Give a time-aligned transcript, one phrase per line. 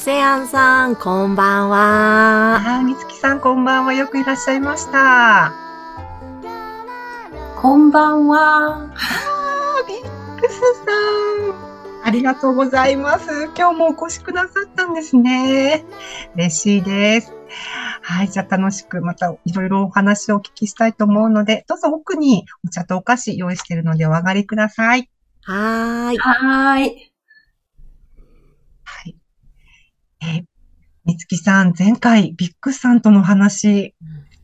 [0.00, 2.56] オセアンさん、こんばんは。
[2.56, 3.92] ああ、みつきさんこんばんは。
[3.92, 5.52] よくいらっしゃいました。
[7.60, 8.38] こんばんは。
[8.38, 10.84] ああ、ビックスさ
[11.52, 12.02] ん。
[12.02, 13.50] ありがとうございます。
[13.54, 15.84] 今日もお越しくださったんですね。
[16.34, 17.34] 嬉しいです。
[18.00, 18.28] はい。
[18.30, 25.10] じゃあ楽しくまたいろいろお話をお聞きしたいと思うので、どうぞ奥にお茶とお菓子用意しているのでお上がりください。
[25.42, 26.16] はーい。
[26.16, 26.46] はーい。
[26.46, 27.09] はい。
[30.22, 30.44] えー、
[31.04, 33.94] みつきさん、前回ビックスさんとの話、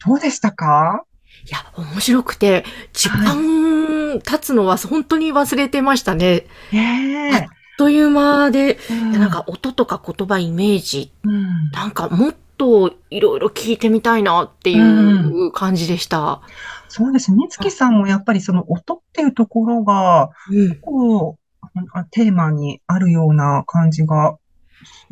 [0.05, 1.05] どうでしたか？
[1.47, 6.47] いや、面白くて、時間経つのは本当に忘れてましたね。
[6.73, 8.95] ねあっという間で、え。
[8.95, 16.41] いやなんか音とか言葉、イメージ、うん、なんかもっといろいろ聞いてみたいなっていう感じでした。
[16.89, 17.37] そうですね。
[17.37, 20.77] みつきさんもやっぱりその音っていうところが、うん。
[20.81, 24.39] こう、あテーマにあるような感じが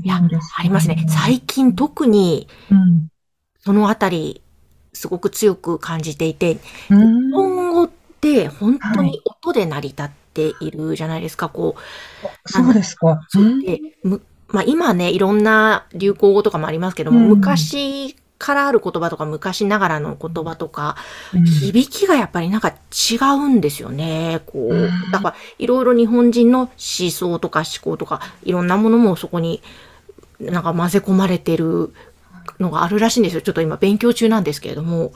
[0.02, 1.04] いやするんですありますね。
[1.08, 3.08] 最近特にうん。
[3.64, 4.42] そのあたり、
[4.92, 6.58] すごく強く感じていて、
[6.90, 7.30] うん。
[7.30, 12.48] 日本語って本当に音で成り立っているじゃないですか、こう。
[12.52, 13.26] そうですか。
[13.34, 20.96] うんで、む、まあ今ね、いろんな流行語とかもありますけども、うん昔からある言葉とか、昔ながらの言葉とか、
[21.32, 24.42] 響きがやっぱりなんか違うんですよね。
[24.46, 26.70] こうんう、だからいろいろ日本人の思
[27.10, 29.62] 想とか思考とか、いろんなものもそこに
[30.40, 31.92] なんか混ぜ込まれてる
[32.58, 33.40] のがあるらしいんですよ。
[33.40, 35.12] ちょっと今勉強中なんですけれども、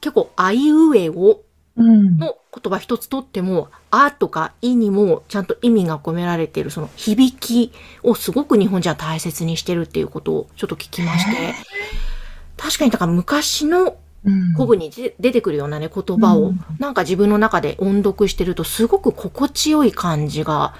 [0.00, 1.40] 結構、あいうえお
[1.76, 2.18] うん。
[2.18, 7.72] の言葉一つとっても、あとかいにもちゃんと意味が込められているその響き
[8.02, 11.54] をすごく日本人は大切にしてるっていうことをちょっと聞きまして、
[12.64, 14.54] 確かにだから昔のうん。
[14.54, 16.60] 古文にで出てくるようなね言葉をうん。
[16.78, 20.74] なんか自分の中で音読してるとすごく心地よい感じが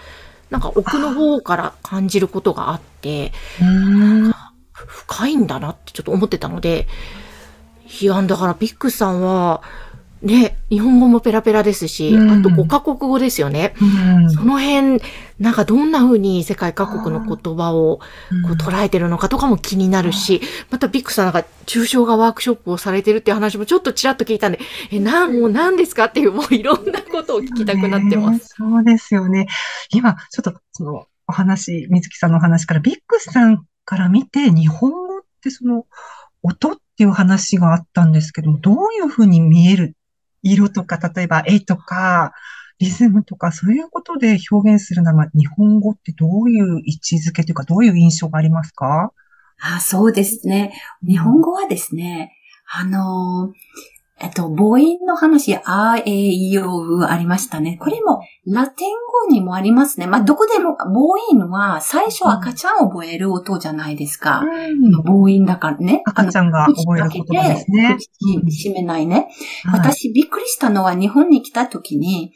[0.48, 4.32] なんか奥の方から感じることがあって、うん。
[4.72, 6.86] 深いんだなってちょっと思ってたので、
[8.00, 9.62] いや、だからビックスさんは、
[10.24, 13.74] ね、日本語もペラペラですし、うんあと5カ国語ですよね。
[13.80, 13.84] う
[14.24, 15.02] んその辺、
[15.38, 20.40] なんかどんな風に世界各国の言葉をこう捉えてるのかとかも気になるし、
[20.70, 28.38] またビックスさんなんか抽象画ワークショップをされてるっていう話もちょっとちらっと聞いたんで、え、な、もう何ですかっていう、もういろんなことを聞きたくなってます。
[28.38, 29.46] ねそうですよね。
[29.90, 35.84] 今、ちょっと、その、お話、水木さんのお話から、ビックスさんから見て、日本語ってその、
[36.42, 39.96] 音っていう話があったんですけども、どういうふうに見える
[40.44, 42.32] 色とか、例えば絵とか、
[42.78, 49.12] リズムとか、そういうことで表現するなら、日本語ってどういう位置づけというか、どういう印象がありますか？
[49.60, 50.75] あ、そうですね。
[51.06, 52.32] 日本語はですね、
[52.72, 53.94] あのー
[54.24, 57.76] えっと、母音の話、あ、え、い、お、うありましたね。
[57.78, 58.88] これも、ラテン
[59.28, 60.06] 語にもありますね。
[60.06, 64.40] まあ、どこでも、母音は、最初赤ちゃんを覚える音じゃないですか。
[64.40, 66.02] うん母音だからね。
[66.06, 67.98] 赤ちゃんが覚える言葉ですね。
[67.98, 69.28] 口閉めないね。
[69.64, 72.32] はい私びっくりしたのは日本に来た時に、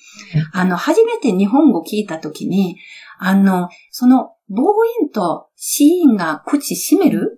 [0.53, 2.77] あの、初めて日本語聞いた時に、
[3.19, 4.62] あの、その母
[5.00, 7.38] 音と子音が口閉める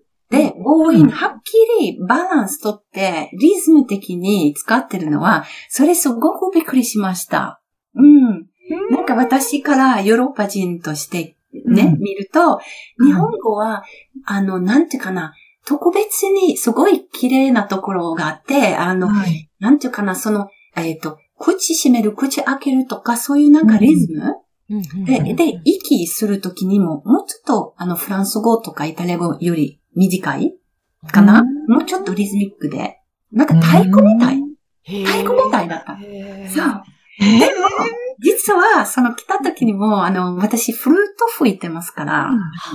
[0.71, 1.03] で、母うん。
[1.03, 7.61] 音はっきりバランスとってリズム的に使ってるのは、それすごくびっくりしました。
[7.95, 8.47] うん。
[8.91, 11.37] なんか私からヨーロッパ人として
[11.67, 11.99] ね、うん。
[11.99, 12.61] 見ると、
[13.05, 13.85] 日本語は、
[14.25, 15.35] あの、なんていうかな、
[15.67, 19.51] 特別にすごい綺麗なところがあって、あの、はい。
[19.59, 24.21] なんていうかな、その、えっ、と、口閉める、口開けるとか、そういうなんかリズム、
[24.71, 24.77] うん。
[24.77, 30.55] うんで、で、息するときにも、もうちょっと、あの、フランス語とかイタリア語より短い
[31.09, 32.99] かな、うんもうちょっとリズミックで。
[33.31, 34.41] なんか太鼓みたい。
[34.85, 35.97] 太鼓みたいだった。
[35.97, 36.83] そう。
[37.23, 37.53] えでも、
[38.19, 42.31] 実は、その来た時にも、あの、私、フルート吹いてますから、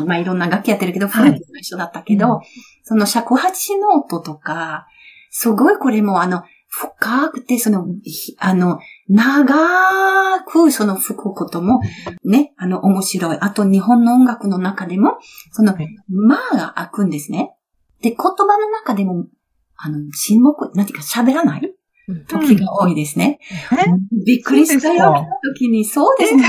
[0.06, 2.42] まあ、いろんな楽器やってるけど、フルートと一緒だったけど、は
[2.84, 4.88] その尺八の音とか、
[5.30, 11.80] すごいこれも、あの、深くて、その、ひあの、長くその吹くことも、
[12.24, 13.38] ね、あの、面白い。
[13.40, 15.18] あと、日本の音楽の中でも、
[15.52, 17.55] そのはい、まあが開くんですね。
[18.06, 19.26] で、言葉の中でも、
[19.78, 21.62] あの、沈黙、なんていうか喋らない？
[22.08, 23.40] うん時が多いですね。
[23.72, 24.24] え？
[24.24, 25.26] びっくりしたよか？
[25.56, 26.46] 時に、そうですね。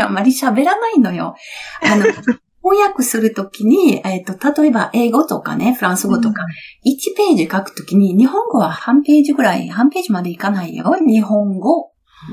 [0.00, 1.34] あまり喋らないのよ。
[1.82, 2.04] あの、
[2.62, 6.46] 翻訳するときに、えっ、と、例えば英語とかね、フランス語とか、
[6.86, 10.94] 1ページ書くときに、日本語は半ページぐらい、半ページまでいかないよ。
[11.04, 11.90] 日本語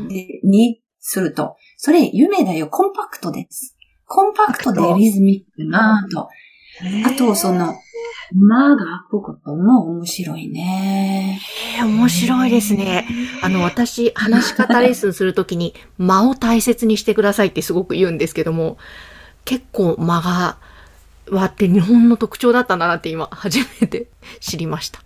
[0.08, 1.56] でにすると。
[1.78, 2.68] それ、夢だよ。
[2.68, 3.76] コンパクトです。
[4.06, 6.28] コンパクトでリズミックなと。
[7.06, 7.80] あと、その、
[8.34, 11.40] 間が空くことも面白いね。
[11.78, 13.08] ええ面白いですね。
[13.42, 18.78] あの、私、話し方レッスンするときに、間を大切にしてくださいってすごく言うんですけども、
[19.46, 20.58] 結構間が、
[21.30, 24.08] 割って日本の特徴だったんだなって今、初めて
[24.40, 25.02] 知りました。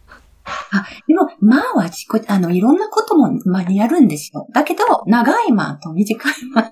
[0.45, 4.47] あ、でも、まあは自己、あの、いろんなことも、まあ、やるんですよ。
[4.53, 6.71] だけど、長い間と短い間。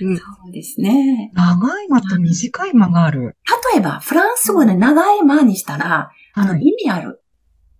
[0.00, 1.30] うんうんそうですね。
[1.34, 3.36] 長い間と短い間がある。
[3.72, 7.22] 例えば、フランス語で長い間にしたら、あの、はい意味ある。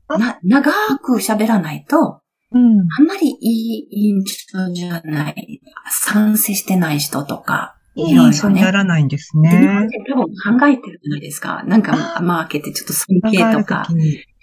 [0.08, 2.20] あな、長く喋らないと、
[2.52, 2.81] うん。
[2.99, 5.61] あんまりいい印象じゃない。
[5.91, 9.88] 賛成してない人とか、いい印象にならないんですで日本ね。
[9.88, 11.62] 人多分考えてるじゃないですか。
[11.64, 13.87] なんか、あマーケってちょっと尊敬とか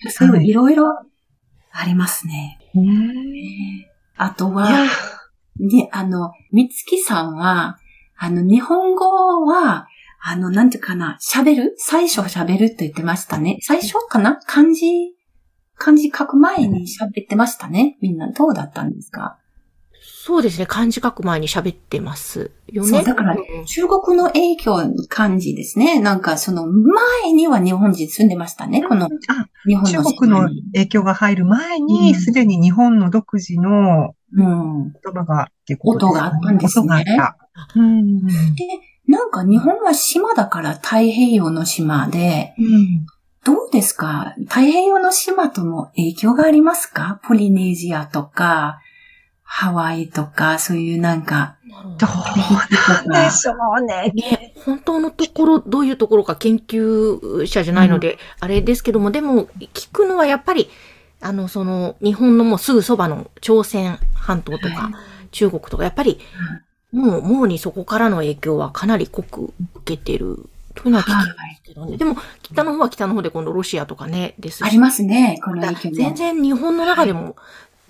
[0.10, 1.04] そういろいろ
[1.72, 2.60] ありますね。
[2.76, 3.86] うん
[4.18, 4.70] あとは、
[5.60, 7.78] ね、あの、みつきさんは、
[8.18, 9.88] あの、日本語は、
[10.24, 11.76] あの、なんていうかな、喋る？
[11.78, 13.58] 最初喋るって言ってましたね。
[13.62, 14.40] 最初かな？
[14.46, 14.86] 漢字、
[15.76, 17.98] 漢字書く前に喋ってましたね。
[18.02, 19.40] みんなどうだったんですか？
[20.24, 20.68] そうですね。
[20.68, 22.90] 漢字書く前に喋ってますよね。
[22.90, 26.00] そうだからうん中国の影響に感じですね。
[26.00, 28.84] なんかその前には日本人住んでましたね。
[28.84, 29.10] このあ
[29.66, 34.94] 日本の中国の影響が入る前うんに、すでに日本の独自のうん。
[34.94, 37.80] 言葉がね音があったんですね音があった。
[37.80, 38.28] うん。
[38.28, 38.34] で、
[39.08, 43.06] なんか日本は島だから太平洋の島で、うん
[43.44, 44.36] どうですか？
[44.42, 47.20] 太平洋の島とも影響がありますか？
[47.24, 48.80] ポリネシアとか、
[49.54, 51.58] ハワイとか、そういうなんか、
[51.98, 52.14] どど
[53.06, 54.12] うなんでしょうね。
[54.16, 60.70] ね、本当のところ、どういうところか研究者じゃないので、あれですけども、でも、聞くのはやっぱり、
[61.20, 64.90] あの、その、日本のもうすぐそばの朝鮮半島とか、
[65.32, 66.22] 中国とか、やっぱり、
[66.94, 71.98] もう、もうにそこからの影響はかなり濃く受けてる、というのは聞きますけどね。
[71.98, 74.64] でも、北の方は北の方で今度ロシアとかね、ですし。
[74.64, 75.96] ありますね、このだ影響も。
[75.96, 77.36] 全然日本の中でも、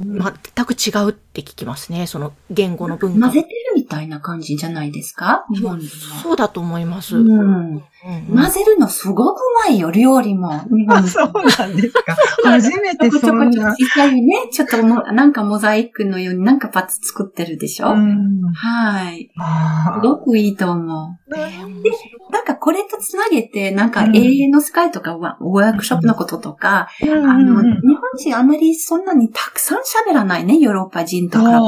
[0.04, 2.08] 全く違うって聞きますね。
[2.08, 3.32] その言語の文化混。
[3.32, 5.46] ぜてるみたいな感じじゃないですか？
[5.54, 5.82] 日本。
[5.82, 7.18] そうだと思います。
[7.18, 7.84] うん。
[8.06, 10.52] うんうん混ぜるのすごくうまいよ、料理も。
[10.54, 12.16] あ、そうなんですか。
[12.44, 13.46] 初めてちょこちそんな。
[13.46, 19.30] ょこちょ小さいね、ちょっともう、なんかモザイクのようになんかパーツ作ってるでしょ、うんはい。
[19.40, 21.36] あすごくいいと思う。
[21.36, 21.94] えー面白い
[22.32, 31.60] なんかこれとつなげて、なんかうん永遠のスカイとかワワークショップのこととか、ーうんあの、日本人あまりそんなにたくさん喋らないね、ヨーロッパ人とか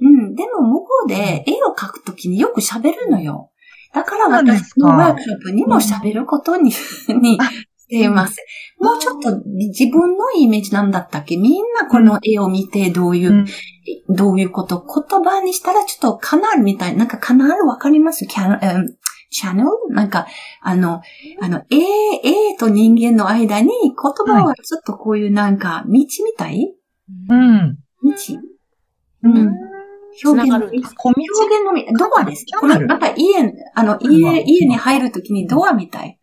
[0.00, 0.34] うん。
[0.34, 3.50] でも向こうで絵を描くときによく喋るのよ。
[3.94, 8.36] だから私のワークショップにも喋ることに、にしています。
[8.78, 11.36] もうちょっと自分のイメージなんだったっけ？
[11.36, 13.46] みんなこの絵を見てどういう、うん。
[14.14, 14.84] どういうこと？
[14.84, 16.96] 言葉にしたらちょっとカナルみたい。
[16.96, 18.26] なんかカナルわかります？
[18.26, 18.96] キャうん。
[19.30, 19.68] チャンネル？
[19.90, 20.26] なんか、
[20.62, 21.02] あの、
[21.40, 23.92] あの、絵、絵と人間の間に言
[24.26, 26.74] 葉はちょっとこういうなんか道みたい？
[27.28, 27.78] うん。
[28.02, 28.12] 道？
[29.24, 29.67] うん。
[30.24, 32.46] 表現の道つながるんです小道表現の道、ドアです。
[32.58, 36.18] これ、また家、あの、うん家、家に入るときにドアみたい。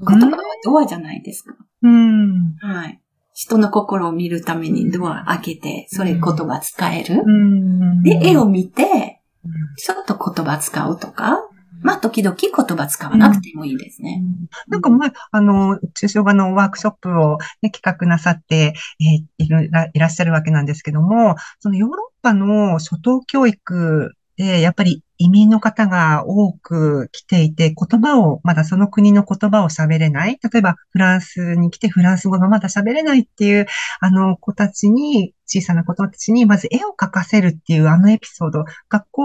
[0.00, 1.54] 言葉はドアじゃないですか。
[1.82, 2.56] うん。
[2.58, 3.00] はい。
[3.34, 7.22] 人の心を見るためにドア開けて、それ言葉使える。
[7.24, 8.02] うん。
[8.02, 11.38] で、絵を見てうん、ちょっと言葉使うとか、
[11.86, 14.20] まあ、時々言葉使わなくてもいいですね。
[14.66, 30.38] なんか前、あの、抽象画のワークショップを、ね、企画なさって、えーいるらいらっしゃるわけなんですけども、そのヨーロッパの初等教育で、やっぱり移民の方が多く来ていて、言葉を、まだその国の言葉を喋れない。
[30.42, 33.66] 例えば、フランスに来てフランス語がまだ喋れないっていう、
[34.00, 38.64] あの子たちに、小さな子たちに、まず絵を描かせるっていうあのエピソード。
[38.88, 39.22] 学校、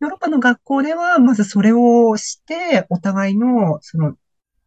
[0.00, 4.14] ヨーロッパの学校では、まずそれをして、お互いの、その、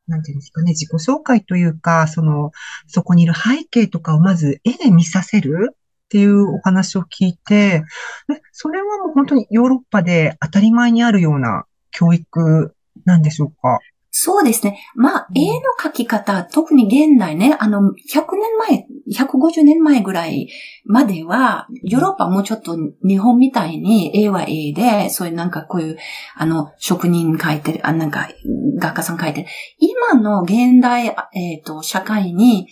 [0.08, 2.51] なんていうんですかね、自己紹介というか、その、
[2.88, 5.75] そこにいる背景とかをまず絵で見させる
[6.13, 7.84] っていうお話を聞いて、
[8.27, 13.79] でそれはもう本当にヨーロッパで当たり前にあるような教育なんでしょうか？
[14.12, 14.77] そうですね。
[14.93, 20.50] まあ、うん絵の描き方、特に現代ね、あの、100年前、150年前ぐらい
[20.86, 25.98] までは、ヨーロッパもうちょっと日本みたいに絵は絵で、そういうなんかこういう、
[26.36, 28.29] あの、職人描いてる、あ、なんか、
[28.77, 29.48] 画家さん描いてる。
[29.79, 32.67] 今の現代、えっ、と、社会に、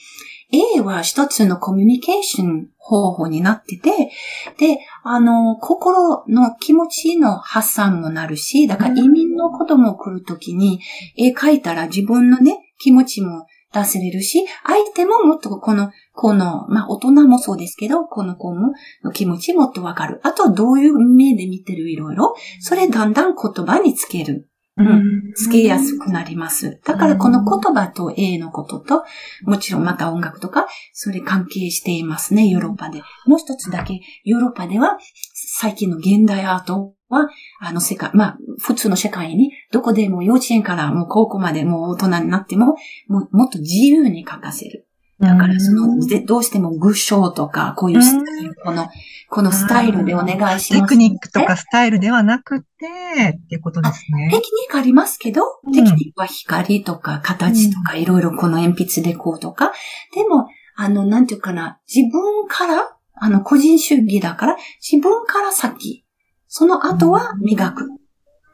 [0.53, 4.11] A は一つのコミュニケーション方法になってて、
[4.57, 10.81] で、あの、心の気持ちの発散もなるし、だから移民の子供来るときに
[11.17, 18.73] 絵描いたら自分のね、気持ちも出せれるし、相手ももっとこの、この、まあ大人もそうですけど、この子も
[19.03, 20.19] の気持ちもっとわかる。
[20.23, 24.47] あとどういう目で見てるいろいろ、それだんだん言葉につける。
[24.77, 26.79] うん、つけやすくなります。
[26.85, 29.03] だからこの言葉と A のことと、
[29.43, 33.01] もちろんまた音楽とか、それ関係していますね、ヨーロッパで。
[33.25, 34.97] もう一つだけ、ヨーロッパでは、
[35.33, 37.27] 最近の現代アートは、
[37.59, 42.75] あの世界、まあ、普通の世界に、どこでも幼稚園からもう高校までもう大人になっても、
[43.07, 44.87] ももっと自由に書かせる。
[45.21, 48.89] だからその、どうしても具象とか、こういうスタイル、この、
[49.29, 54.29] このスタイルでお願いします、テクニックとかスタイルではなくて、っていうことですね。
[54.31, 59.73] テクニックありますけど、テクニックは光とか形とか、いろいろこの鉛筆でこうとか、
[60.15, 66.03] でも、あの、なんていうかな、自分から、あの、個人主義だから、自分から先、
[66.47, 67.89] その後は磨く。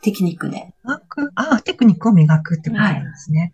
[0.02, 0.74] テクニックで。
[0.84, 3.52] 磨くああ、テクニックを磨くってことなんですね。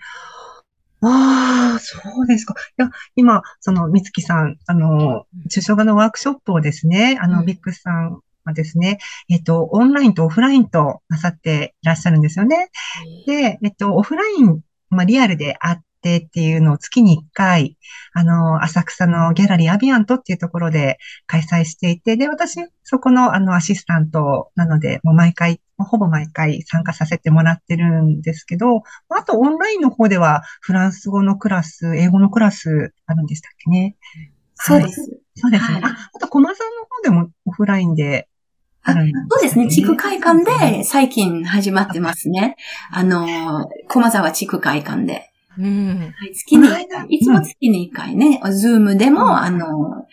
[1.01, 2.55] はい、ああ、そうですか。
[2.77, 12.69] いや、今、その、みつきさん、あの、抽象画のワークショップをですね、あの、うん、ビッグさんはですね、えっと、オンラインとオフラインとなさっていらっしゃるんですよね。
[13.25, 17.77] で、えっと、オフライン、まあ、リアルであっ定っていうのを月に1回、
[18.13, 33.95] あの、浅草のギャラリーアビアントっていうところで開催していて、で、私、そこのあのアシスタントなので、もう毎回、ほぼ毎回参加させてもらってるんですけど、あとオンラインの方ではフランス語のクラス、英語のクラスあるんでしたっけね。
[34.55, 35.01] そうです。
[35.35, 35.73] そうですね。
[35.75, 38.27] はい、ああと、駒さんの方でもオフラインで
[38.85, 39.69] そうですね。
[39.69, 42.57] 地区会館で最近始まってますね。
[42.91, 45.29] あの、駒沢地区会館で。
[45.57, 50.07] うん、月に1回、いつも月に1回ね、ズームでも、あの、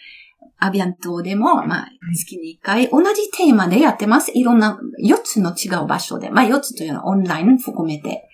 [0.60, 4.30] アビアントでも、まあ、月に1回、同じテーマでやってます。
[4.34, 6.30] いろんな、4つの違う場所で。
[6.30, 8.28] まあ、4つというのはオンライン含めて。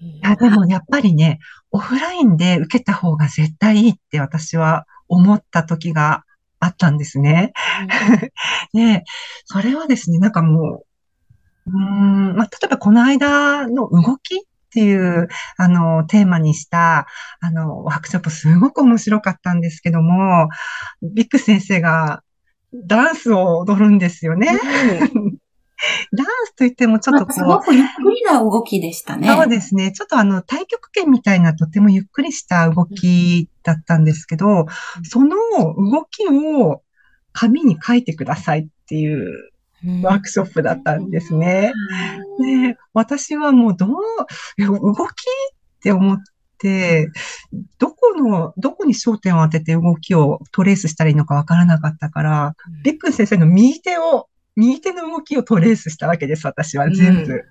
[0.00, 6.24] いや、でもやっぱりね、オフラインで受けた方が絶対いいって私は思った時が
[6.60, 7.52] あったんですね。
[8.74, 9.04] うん、 で、
[9.46, 10.84] それはですね、なんかも
[11.66, 17.06] う、うん、まあ、例えばこの間の動きっていう、あの、テーマにした、
[17.40, 20.48] あの、ワークショップすごく面白かったんですけども、
[21.02, 22.22] ビッグ先生が
[22.74, 24.48] ダンスを踊るんですよね。
[26.12, 27.34] ダンスといってもちょっとこう。
[27.34, 29.28] すごくゆっくりな動きでしたね。
[29.28, 29.92] そうですね。
[29.92, 34.66] ちょっとあの、太極拳みたいなとてもゆっくりした動きだったんですけど、うん、
[35.04, 35.36] その
[35.76, 36.82] 動きを
[37.32, 39.50] 紙に書いてくださいっていう
[40.02, 41.72] ワークショップだったんですね。
[42.38, 43.90] で、私はもうどう、
[44.58, 46.18] 動きって思っ
[46.58, 47.08] て、
[47.78, 57.32] どこの、どこに焦点を当てて動きをトレースしたらいいのかわからなかったから、ビックン先生の右手を、右手の動きをトレースしたわけです、私は全部。
[57.32, 57.42] うん、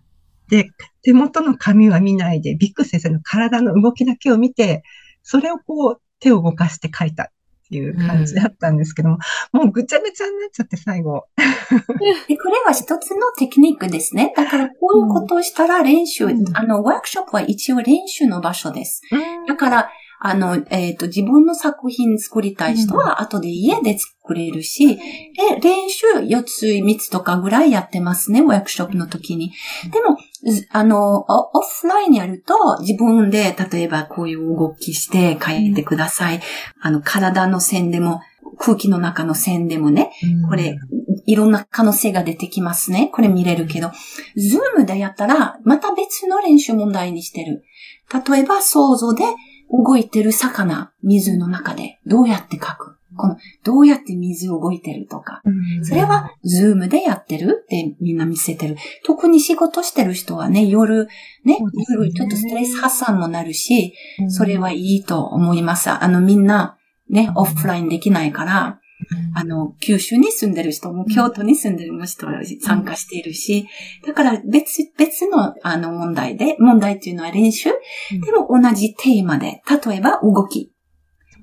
[0.50, 0.70] で、
[1.04, 4.84] 手元の紙は見ないで、ビックン先生の体の動きだけを見て、
[5.22, 7.24] それをこう手を動かして書いた。
[7.24, 7.28] っ
[7.70, 9.18] ていう感じだったんですけども、
[9.54, 11.26] うん、もうぐちゃぐちゃになっちゃって最後。
[11.38, 14.34] でこれは一つのテクニックですね。
[14.36, 19.02] だからこういうことをしたら練習、うん、あの、ワークショップは一応練習の場所です。
[19.48, 25.02] だから、あの、えっ、ー、と、自分の作品作りたい人は、後で家で作れるし、で、
[25.62, 29.52] 練習4つ、3つとかぐらいやってますね、ワークショップの時に。
[29.92, 30.18] でも、
[30.70, 36.42] あの、オフラインやると、自分で、例えばこういう動きして書いてください。
[36.82, 38.22] あの、体の線でも、
[38.58, 40.12] 空気の中の線でもね、
[40.48, 40.78] これ、
[41.26, 43.10] いろんな可能性が出てきますね。
[43.12, 43.92] これ見れるけど、
[44.38, 47.64] ズームでやったら、また別の練習問題にしてる。
[48.30, 49.24] 例えば、想像で、
[49.72, 52.98] 動いてる魚、水の中でどうやって描く？
[53.18, 55.42] この、どうやって水動いてるとか。
[55.84, 58.76] それは、ズームでやってるってみんな見せてる。
[59.06, 61.08] 特に仕事してる人はね、夜、
[61.44, 61.60] ね、
[61.90, 63.94] 夜ちょっとストレス発散もなるし、
[64.30, 65.90] それはいいと思います。
[65.90, 66.78] あの、みんな、
[67.10, 68.80] ね、オフラインできないから、
[69.34, 73.68] あの、九州に住んでる人も、京都に住んでる人は参加しているし、
[74.06, 77.70] だから別、別の、あの、問題で、問題っていうのは練習、
[78.26, 80.72] でも同じテーマで、例えば動き。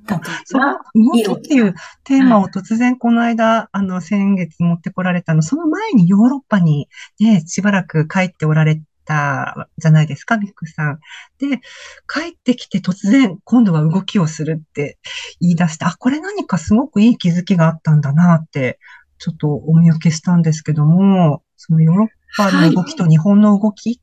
[0.09, 6.89] 例えば、動きっていうテーマを突然この間、あの、先月持ってこられたの、その前にヨーロッパに
[7.21, 10.99] ね、しばらく帰っておられたじゃないですか、ビックさん。
[11.39, 11.61] で、
[12.09, 14.99] 帰ってきて突然、今度は動きをするって
[15.41, 18.79] 言い出して、あ、これ何かすごくいい気づきがあったんだなって、
[19.19, 23.95] ちょっとお見受けしたんですけども、そのヨーロッパの動きと日本の動きっ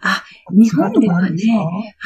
[0.00, 1.36] あ、日本ではね、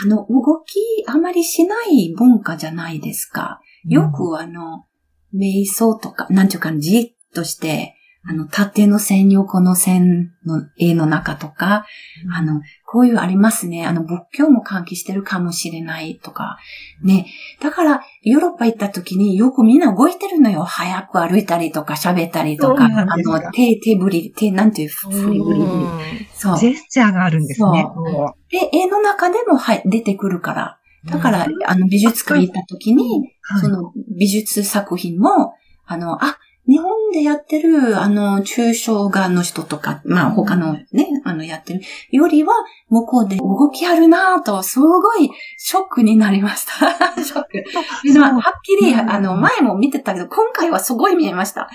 [0.04, 3.60] あの、動きあまりしない文化じゃないですか。
[3.84, 4.86] よくあの、
[5.34, 11.84] 瞑想とか、なんていうか、じっとして、あの、縦の線、横の線の絵の中とか、
[12.32, 13.84] あの、こういうありますね。
[13.84, 16.56] あの、仏教も関係してるかもしれないとか。
[17.02, 17.26] ね。
[17.60, 20.62] だから、ヨーロッパ行った時によくみんな動いてるのよ。
[20.62, 22.84] 早く歩いたりとか喋ったりとか。
[22.84, 25.60] あの、手、手振り、手、なんていう、振り振り。
[26.32, 26.58] そう。
[26.58, 27.86] ジェスチャーがあるんですね。
[28.50, 30.78] で、絵の中でも、はい、出てくるから。
[31.06, 35.54] だから、うんあの、美術館行った時に、その美術作品も、
[35.86, 36.38] あの、あ、
[36.68, 42.54] 日本でやってる、あの、抽象画の人とか、まあ他のね、あの、やってるよりは、
[42.88, 46.94] 向こうで動きあるなぁと、すごいショックになりました。
[47.22, 47.64] ショック。
[48.18, 51.68] まあはっきり、うんあの、前も見てたけど、今回はすごい見えました。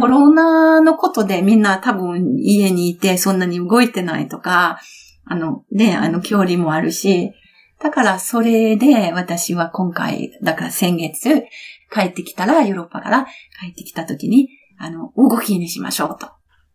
[0.00, 4.80] コロナのことでみんな多分家にいてそんなに動いてないとか、
[5.24, 7.32] あのね、あの距離もあるし、
[7.78, 11.44] だからそれで私は今回、だから先月
[11.92, 13.26] 帰ってきたら、ヨーロッパから
[13.60, 16.30] 帰ってきた時に、あの、動きにしましょうと。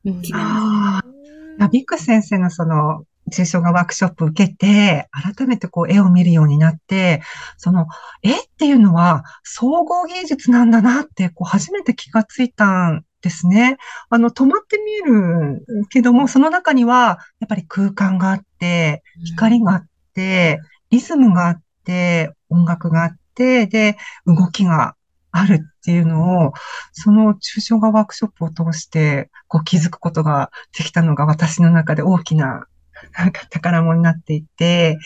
[0.05, 1.03] うん決めまあ
[1.59, 7.21] あ、ビック先生のその、抽象画ワークショップ受けて、改めてこう絵を見るようになって、
[7.57, 7.87] その
[8.23, 13.77] 絵っていうのは総合芸術なんだなって、こう初めて気がついたんですね。
[14.09, 24.95] あの、止まって見えるけども、その中にはやっぱり空間があって、光があって、リズムがあって、音楽があって、で、動きが
[25.31, 26.53] あるっていうのを、
[26.93, 32.65] その抽象画ワークショップを通して、こう気づくことができたのが私の中で大きな、
[33.17, 34.97] なんか宝物になっていて、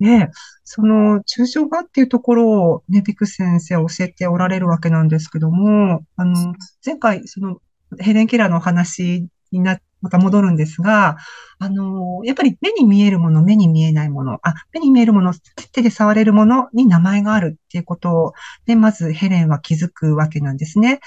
[0.00, 0.28] で、
[0.64, 6.54] その抽象画っていうところをね、ビク先生は教えておられるわけなんですけども、あの、
[6.84, 7.58] 前回、その、
[8.00, 11.16] ヘレン・ケラーのお話にな、また戻るんですが、
[11.58, 15.32] あの、やっぱり目に見えるもの、目に見えないもの、あ、目に見えるもの、
[15.72, 18.34] 手で触れるものに名前があるっていうこと
[18.66, 21.00] で、まずヘレンは気づくわけなんですね。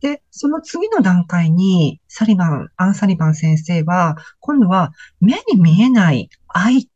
[0.00, 6.88] で、その次の段階に、サリバン、アン・サリバン先生は、今度は目に見えない愛、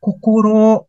[0.00, 0.86] 心、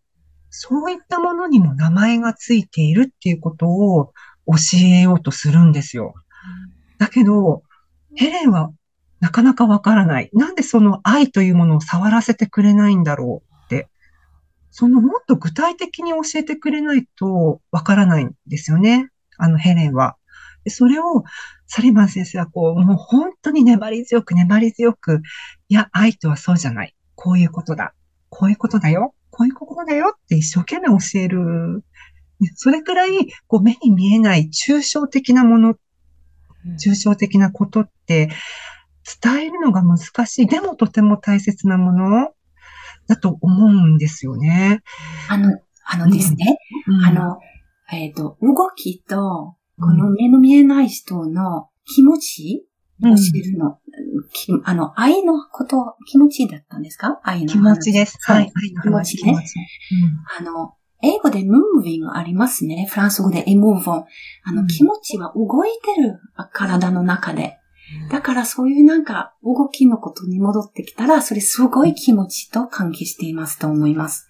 [0.49, 4.11] そういったものにも名前がついているっていうことを
[4.47, 6.15] 教えようとするんですよ。
[6.97, 7.63] だけど、
[8.15, 8.71] ヘレンは
[9.25, 10.29] なかなかわからない。
[10.33, 13.89] なんでその愛というものを触らせてくれないんだろうって。
[14.69, 19.09] そのもっと具体的に教えてくれないとわからないんですよね。
[19.39, 20.15] あのヘレンは。
[20.63, 21.23] でそれを
[21.65, 25.23] サリバン先生はこう、もう本当に粘り強く粘り強く、
[25.69, 26.95] いや、愛とはそうじゃない。
[27.15, 27.95] こういうことだ。
[28.29, 29.15] こういうことだよ。
[29.31, 31.83] こういうことだよって一生懸命教える。
[32.53, 35.73] それくらい、こう目に見えない抽象的なもの
[36.79, 38.29] 抽象的なことって
[39.21, 40.47] 伝えるのが難しい。
[40.47, 42.31] でもとても大切なもの
[43.07, 44.81] だと思うんですよね。
[45.29, 47.37] あの、あのですね、うんあ、の、
[47.91, 52.65] えっ、と、動きと、この目の見えない人の気持ち
[53.01, 53.77] 教うんえるの、
[54.33, 57.19] きあの、愛のこと、気持ちだったんですか？
[57.23, 58.17] 愛の気持ちです。
[58.21, 58.51] はい。
[58.55, 59.53] 愛の話、気持ちねち。
[60.39, 62.87] あの、英語で moving ありますね。
[62.89, 64.05] フランス語で emouvant。
[64.43, 66.19] あの、うん気持ちは動いてる
[66.53, 67.59] 体の中で。
[68.09, 74.27] だからそういうなんか動きのことに戻ってきたら、それすごい気持ちと関係していますと思います。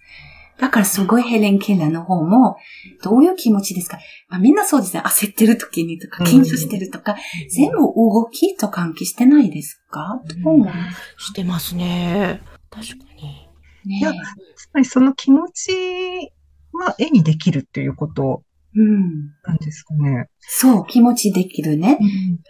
[0.58, 2.58] だからすごいヘレン・ケラーの方も、
[3.04, 5.04] どういう気持ちですか、まあ、みんなそうですね。
[5.06, 7.16] 焦ってる時にとか、うん緊張してるとか、
[7.50, 12.42] 全部動きと関係してないですか、うんどう思うしてますね。
[12.70, 13.46] 確かに。
[13.86, 14.14] ねいや
[14.56, 16.34] つまりその気持ち
[16.74, 18.44] は絵にできるっていうこと
[18.76, 19.34] うん。
[19.44, 20.28] なんですかね。
[20.40, 21.98] そう、気持ちできるね。
[22.00, 22.04] う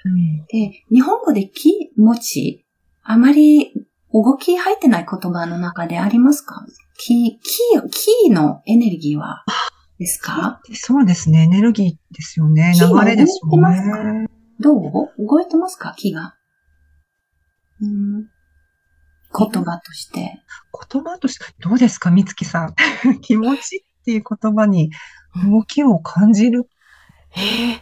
[0.10, 2.66] んで、日本語で気持ち、
[3.04, 3.74] あまり
[4.14, 6.66] 動き入ってない言葉の中でありますか？
[6.98, 7.42] 気、気、
[7.92, 9.44] 気のエネルギーは
[10.00, 10.62] ですか？
[10.74, 11.44] そうですね。
[11.44, 12.74] エネルギーですよね。
[12.80, 14.28] 流れですよね。
[14.60, 15.94] どう動いてますか？
[15.98, 16.36] 気が。
[17.82, 18.22] うん、
[19.38, 20.42] 言葉として。
[20.92, 22.76] 言葉として、どうですか、みつきさん。
[23.22, 24.92] 気持ちっていう言葉に
[25.44, 26.70] 動きを感じる。
[27.36, 27.82] ええ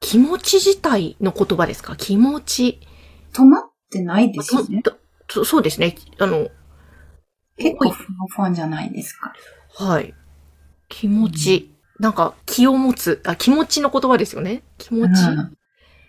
[0.00, 1.96] 気持ち自体の言葉ですか？
[1.96, 2.80] 気持ち。
[3.32, 4.82] 止まってないですよね。
[4.82, 5.96] ととそうですね。
[6.18, 6.48] あの、
[7.56, 9.32] 結構ふわふわじゃないですか。
[9.78, 10.14] はい。
[10.88, 11.74] 気持ち。
[11.98, 13.22] なんか気を持つ。
[13.24, 14.62] あ、気持ちの言葉ですよね。
[14.78, 15.22] 気持ち。
[15.22, 15.56] うん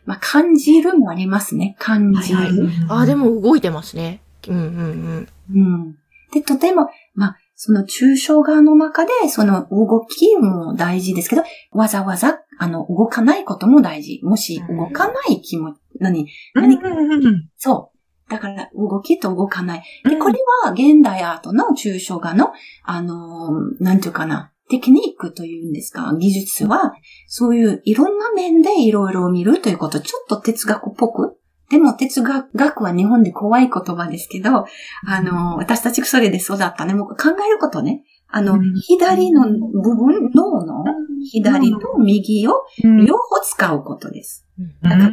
[0.06, 1.76] まあ、感じるもありますね。
[1.80, 2.38] 感じる。
[2.38, 4.22] はいはいあ、でも動いてますね。
[4.48, 5.28] うんうんうん。
[5.54, 5.98] うん。
[6.32, 6.90] で、とても、まあ、
[7.60, 14.22] その抽象画の中で、その動きも大事ですけど、わざわざ、あの、動かないことも大事。
[14.24, 16.88] もし動かない気持ち、何、何か、
[17.58, 18.32] そう。
[18.32, 19.84] だから動きと動かない。
[20.08, 22.52] で、これは現代アートの抽象画の、
[22.84, 26.94] あのー、なんていうかな、テクニックというんですか、技術は、
[27.26, 31.37] そういういろんな面でいろいろ見るということ、ちょっと哲学っぽく。
[31.70, 34.66] でも哲学は日本で怖い言葉ですけど、
[35.06, 38.04] あの、私たちそれで育ったね、もう考えることね。
[38.30, 40.84] あの、左の部分、脳の
[41.32, 44.46] 左と右を両方使うことです。
[44.82, 45.12] だから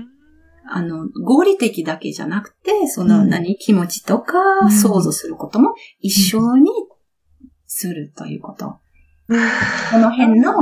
[0.66, 4.38] あの、合理的だけじゃなくて、その何、気持ちとか
[4.70, 6.70] 想像することも一緒に
[7.66, 8.78] するということ。
[9.28, 10.52] この辺の、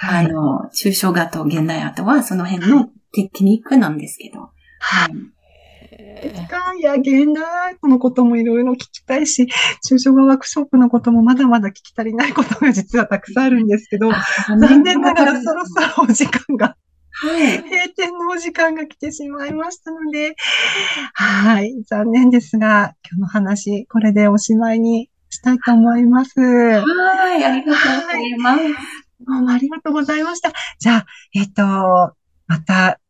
[0.00, 4.40] あの、抽象画と現代アートはその辺のテクニックなんですけど。
[4.80, 5.33] はい。
[6.76, 9.48] いや、現代アートのこともいろいろ聞きたいし、
[9.88, 14.10] 抽象画ワークショップのこともまだまだ聞き足りないことが実はたくさんあるんですけど、
[14.48, 16.76] 残念ながらそろそろお時間が
[17.16, 17.58] はい。
[17.58, 20.34] 閉店のお時間が来てしまいましたので、
[21.14, 21.72] はい。
[21.84, 26.40] 残念ですが、今日の話、これでおしまいにしたいと思います。
[26.40, 27.44] はい。
[27.44, 28.62] ありがとうございます。
[29.26, 30.52] どうもありがとうございました。
[30.80, 33.00] じゃあ、えっ、と、また、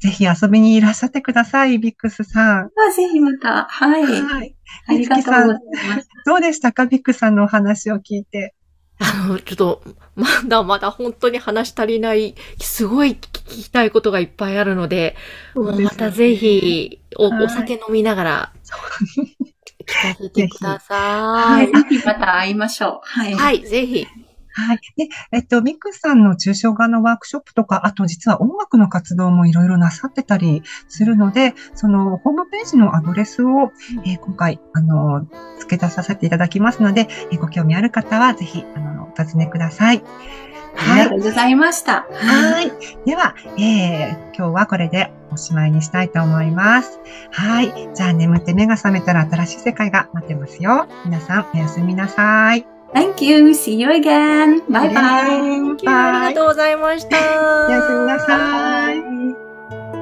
[0.00, 2.64] ぜひ遊びにいらっしゃってください、ビックスさん。
[2.66, 3.64] あぜひまた。
[3.64, 4.02] はい。
[4.04, 4.54] はい。
[4.88, 6.08] ありがとうございます。
[6.26, 8.54] どうでしたか、ビックスさんのお話を聞いて。
[8.98, 9.82] あの、ちょっと、
[10.14, 15.16] まだまだ本当に話し足りない、すごい聞きたいことがいっぱいあるので、
[15.54, 18.52] でまたぜひお、お酒飲みながら、
[19.86, 21.66] 聞かせてください。
[21.66, 22.04] はい。
[22.04, 23.00] また会いましょう。
[23.02, 23.34] はい。
[23.34, 24.06] はい、ぜひ。
[24.58, 24.80] はい。
[24.96, 33.72] で、えっと、ミックさんの抽象画のワークショップとか、あと実は音楽の活動もいろいろなさってたりするので、そのホームページのアドレスを、
[34.06, 35.26] えー、今回、あの、
[35.58, 40.02] 付け出させていただきますので、えー、ご興味ある方はぜひ、あの、お尋ねください。
[40.78, 42.06] ありがとうございました。
[42.12, 42.72] はい。
[43.04, 46.98] では、えー、今日はこれでおしまいにしたいと思います。
[47.30, 47.90] はい。
[47.94, 50.86] じゃあ眠って目が覚めたら新しい世界が待ってますよ。
[51.04, 52.75] 皆さん、おやすみなさい。
[52.93, 53.53] Thank you.
[53.53, 54.61] See you again.
[54.69, 55.77] Bye bye.
[55.87, 57.17] ありがとうございました。
[57.67, 59.94] おやすみなさい。